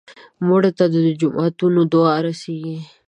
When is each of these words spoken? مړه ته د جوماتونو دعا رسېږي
مړه 0.47 0.71
ته 0.77 0.85
د 0.93 0.95
جوماتونو 1.19 1.81
دعا 1.93 2.15
رسېږي 2.25 2.77